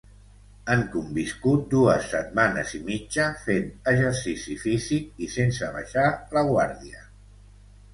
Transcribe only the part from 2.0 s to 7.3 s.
setmanes i mitja, fent exercici físic i sense abaixar la guàrdia.